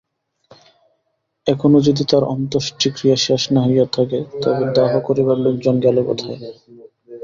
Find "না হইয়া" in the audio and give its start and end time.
3.51-3.85